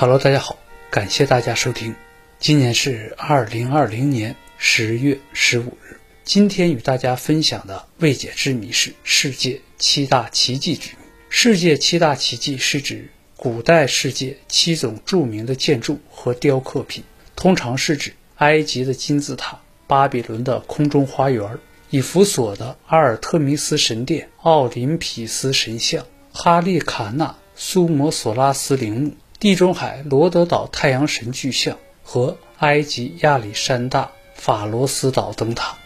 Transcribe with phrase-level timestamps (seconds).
[0.00, 0.56] Hello，大家好，
[0.90, 1.92] 感谢大家收听。
[2.38, 5.98] 今年是二零二零年十月十五日。
[6.22, 10.98] 今天与大家分享的未解之谜是世界七大奇迹之谜。
[11.28, 17.02] 世界七大奇迹是指古代世界七种著名的建筑和雕刻品，
[17.34, 19.58] 通常是指埃及的金字塔、
[19.88, 21.58] 巴比伦的空中花园、
[21.90, 29.12] 以弗所的阿尔特弥斯神殿、奥林匹斯神像、哈利卡纳苏摩索拉斯陵墓。
[29.40, 35.78] 地中海罗德岛太阳神巨像和埃及亚历山大法罗斯岛灯塔。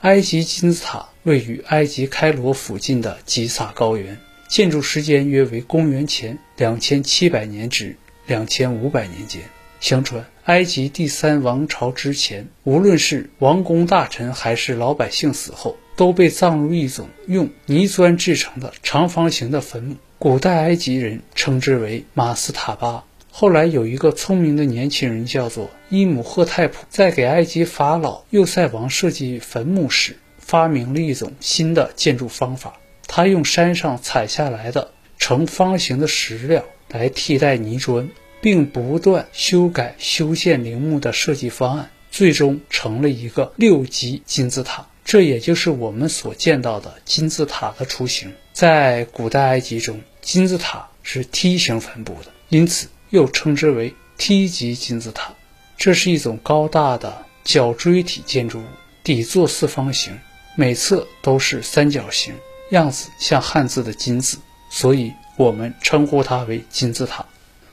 [0.00, 9.42] 埃及金字塔位于埃及开罗附近的吉萨高原，建筑时间约为公元前两千七百年至两千五百年间。
[9.78, 15.76] 相传，埃及第三王朝之前，无论是王公大臣还是老百姓死后。
[15.98, 23.02] 都被葬入一种用泥砖制成的长方形的坟墓，古代埃及人称之为马斯塔巴。
[23.32, 32.74] 后来有一个聪明的年轻人叫做伊姆赫泰普，在给埃及法老幼塞王设计坟墓时，发明了一种新的建筑方法。
[33.08, 38.08] 他用山上采下来的呈方形的石料来替代泥砖，
[38.40, 44.86] 并不断修改修建陵墓的设计方案，最终成了一个六级金字塔。
[45.08, 48.30] 这也就是我们所见到的金字塔的雏形。
[48.52, 55.32] 在古代埃及中，金字塔是梯形分布的，因此又称之为梯级金字塔。
[55.78, 58.64] 这是一种高大的角锥体建筑物，
[59.02, 60.12] 底座四方形，
[60.56, 62.34] 每侧都是三角形，
[62.72, 64.36] 样子像汉字的“金”字，
[64.70, 67.24] 所以我们称呼它为金字塔。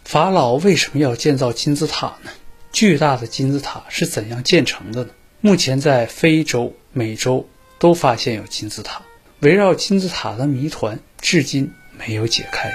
[0.06, 2.32] 法老为什么要建造金字塔呢？
[2.72, 5.10] 巨大的金字塔是怎样建成的呢？
[5.42, 6.74] 目前在非洲。
[6.98, 7.46] 美洲
[7.78, 9.02] 都发现有金字塔，
[9.42, 12.72] 围绕金字塔的谜团至今没有解开。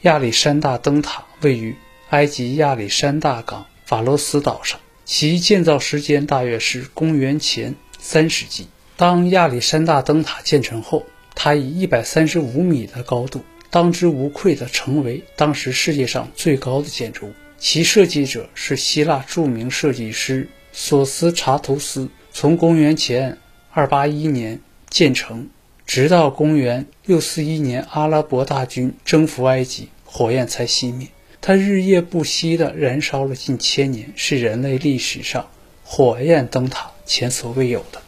[0.00, 1.76] 亚历山大灯塔位于
[2.10, 8.66] 埃及亚历山大港法罗斯岛上，其建造时间大约是公元前三世纪。
[8.96, 11.06] 当亚历山大灯塔建成后，
[11.36, 17.32] 它以一百三十五米的高度，当之无愧地成为当时世界上最高的建筑物。
[17.58, 22.08] 其设计者是希腊著名设计师索斯查图斯。
[22.32, 23.38] 从公元前
[23.74, 25.48] 281年建成，
[25.86, 31.08] 直到公元641年阿拉伯大军征服埃及，火焰才熄灭。
[31.40, 35.48] 它日夜不息地燃烧了近千年，是人类历史上
[35.82, 38.02] 火焰灯塔前所未有的。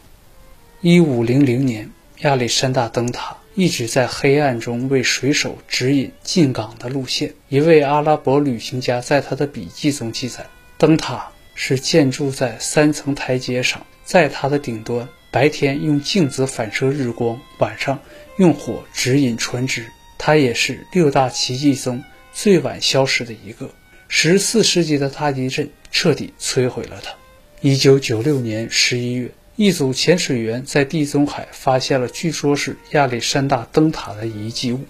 [0.83, 3.38] 1500年，亚历山大灯塔。
[3.59, 7.33] 一直在黑暗中为水手指引进港的路线。
[7.49, 10.45] 一位阿拉伯旅行家在他的笔记中记载：
[10.77, 17.99] 灯塔是建筑在三层台阶上，在它的顶端，白天用镜子反射日光，晚上
[18.37, 19.85] 用火指引船只。
[20.17, 23.69] 它也是六大奇迹中最晚消失的一个。
[24.07, 27.11] 十四世纪的大地震彻底摧毁了它。
[27.59, 29.29] 一九九六年十一月。
[29.61, 34.85] 一组潜水员在地中海发现了据说是亚历山大灯塔的遗迹物。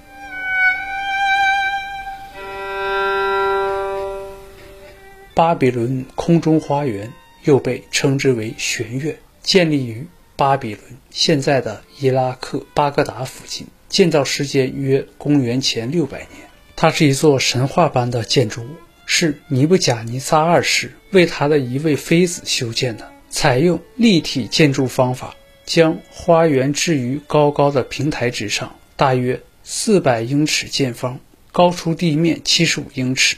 [5.33, 7.11] 巴比伦空中花园
[7.45, 16.47] 又被称之为玄月，建立于巴比伦（现在的伊拉克巴格达附近），建造时间约公元前六百年。
[16.75, 18.67] 它是一座神话般的建筑物，
[19.07, 23.11] 是尼布甲尼撒二世为他的一位妃子修建的。
[23.29, 25.35] 采用立体建筑方法，
[25.65, 31.19] 将花园置于高高的平台之上，大约四百英尺见方，
[31.51, 33.37] 高出地面七十五英尺。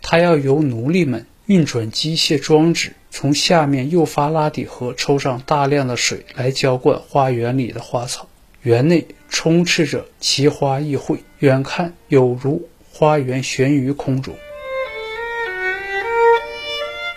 [0.00, 8.28] 它要由奴隶们运转机械装置，从下面幼发拉底河抽上大量的水来浇灌花园里的花草。
[8.62, 14.34] 园内充斥着奇花异卉，远看有如花园悬于空中。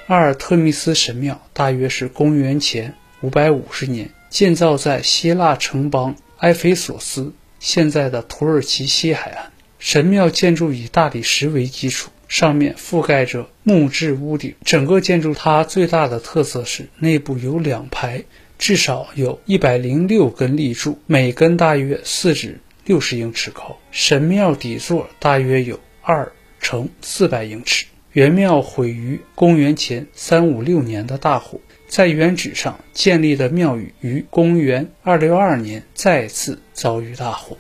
[0.10, 9.52] 阿尔特弥斯神庙大约是公元前550年建造在希腊城邦埃菲索斯（现在的土耳其西海岸）。
[9.78, 14.56] 神庙建筑以大理石为基础，上面覆盖着木质屋顶。
[14.66, 18.24] 整个建筑它最大的特色是内部有两排，
[18.58, 23.78] 至少有一百零六根立柱，每根大约四至六十英尺高。
[23.92, 27.86] 神庙底座大约有二乘四百英尺。
[28.20, 37.56] 原庙毁于公元前三五六年的大火，在原址上建立的庙宇于公元二六二年再次遭遇大火。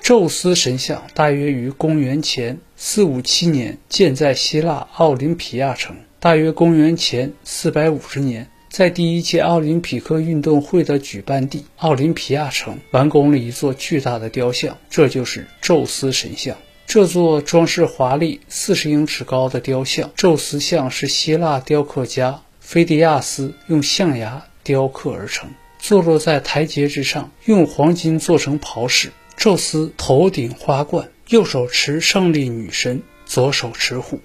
[0.00, 16.56] 宙斯神像大约于公元前四五七年建在希腊奥林匹亚城，大约公元前四百五十年在第一届奥林匹克运动会的举办地奥林匹亚城完工了一座巨大的雕像，这就是宙斯神像。
[16.86, 25.50] 这座装饰华丽、四十英尺高的雕像，宙斯像是希腊雕刻家菲迪亚斯用象牙雕刻而成，
[25.80, 29.12] 坐落在台阶之上，用黄金做成袍饰。
[29.36, 34.20] 宙斯头顶花冠，右手持胜利女神，左手持虎。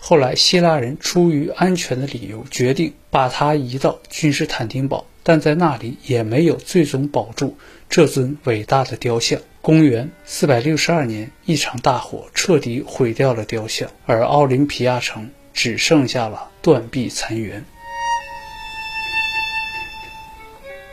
[0.00, 7.58] 后来，希腊人出于安全的理由，决定把它移到君士坦丁堡，但在那里也没有最终保住
[7.88, 9.40] 这尊伟大的雕像。
[9.60, 17.64] 公元462年，一场大火彻底毁掉了雕像，而奥林匹亚城只剩下了断壁残垣。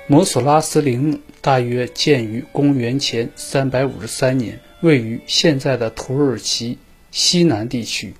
[0.08, 6.80] 摩索拉斯陵墓大约建于公元前353年，位于现在的土耳其
[7.12, 8.16] 西南地区。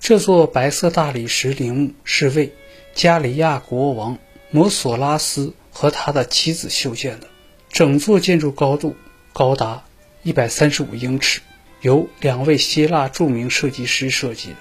[0.00, 2.54] 这座白色大理石陵墓是为
[2.94, 4.16] 加里亚国王
[4.50, 7.28] 摩索拉斯和他的妻子修建的。
[7.70, 8.96] 整座建筑高度
[9.32, 9.84] 高达
[10.24, 11.40] 一百三十五英尺，
[11.82, 14.56] 由两位希腊著名设计师设计的。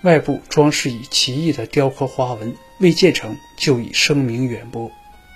[0.00, 4.90] 外部装饰以奇异的雕刻花纹，未建成就已声名远播。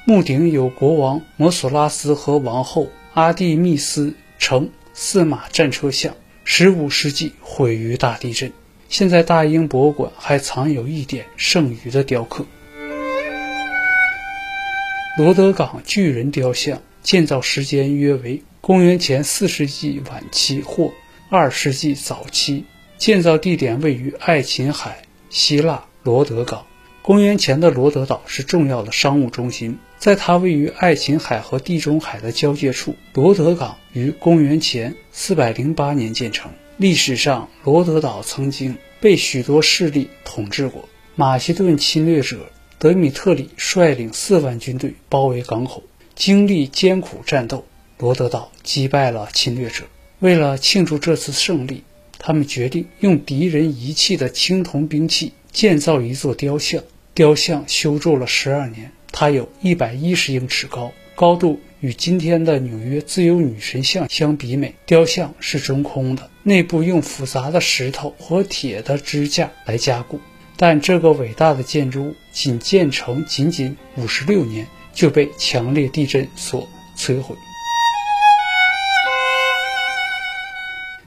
[0.07, 8.51] 墓顶有国王摩索拉斯和王后阿蒂密斯乘四马战车像，十五世纪毁于大地震。
[8.89, 12.47] 现在大英博物馆还藏有一点剩余的雕刻。
[15.19, 20.93] 罗德港巨人雕像建造时间约为公元前四世纪晚期或
[21.29, 22.65] 二世纪早期，
[22.97, 26.65] 建造地点位于爱琴海，希腊罗德港。
[27.03, 32.95] 公元前的罗德岛是重要的商务中心，在它位于爱琴海和地中海的交界处。
[33.13, 36.53] 罗德港于公元前四百零八年建成。
[36.77, 40.89] 历史上，罗德岛曾经被许多势力统治过。
[41.17, 42.49] 马其顿侵略者
[42.81, 45.83] 德米特里率领四万军队包围港口，
[46.15, 47.67] 经历艰苦战斗，
[47.99, 49.85] 罗德岛击败了侵略者。
[50.21, 51.85] 为了庆祝这次胜利，
[52.19, 56.83] 他们决定用敌人遗弃的青铜兵器建造一座雕像。
[57.13, 61.61] 雕像修筑了十二年，它有一百一十英尺高，高度。
[61.81, 70.21] 与今天的纽约自由女神像相比美，雕像是中空的，内部用复杂的石头和铁的支架来加固。
[70.63, 76.69] 但这个伟大的建筑物仅建成仅仅五十六年就被强烈地震所
[76.99, 77.35] 摧毁。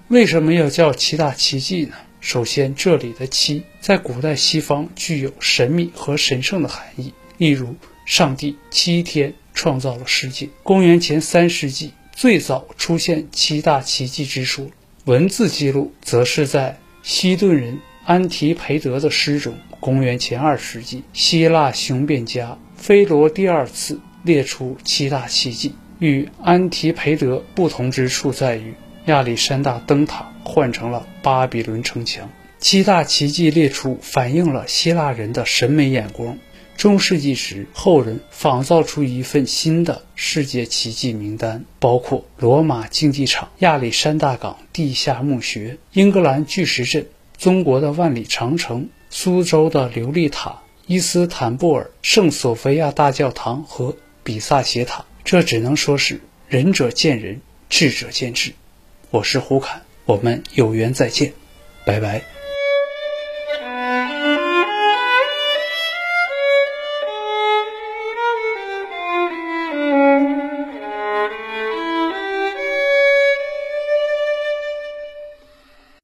[0.07, 1.93] 为什么要叫七大奇迹呢？
[2.19, 7.75] 首先，这里的七在古代西方具有神秘和神圣的含义，例如
[8.07, 9.35] 上帝七天。
[9.55, 10.49] 创造了世界。
[10.63, 14.67] 公元前三世纪，最早出现七大奇迹之说，
[15.05, 19.55] 文字记录则是在西顿人安提培德的诗中。
[19.79, 25.75] 公元前二世纪，希腊雄辩家菲罗第二次列出七大奇迹。
[25.99, 28.73] 与安提培德不同之处在于，
[29.05, 32.29] 亚历山大灯塔换成了巴比伦城墙。
[32.59, 36.37] 七大奇迹列出，反映了希腊人的审美眼光。
[36.77, 47.05] 中世纪时，后人仿造出一份新的世界奇迹名单，包括罗马竞技场、亚历山大港地下墓穴、英格兰巨石阵、
[47.43, 55.03] 中国的万里长城、苏州的琉璃塔、伊斯坦布尔圣索菲亚大教堂和比萨斜塔。
[55.25, 58.53] 这只能说是仁者见仁，智者见智。
[59.09, 61.33] 我是胡侃，我们有缘再见，
[61.83, 62.42] 拜拜。